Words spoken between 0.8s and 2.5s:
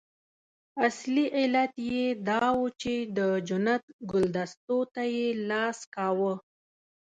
اصلي علت یې دا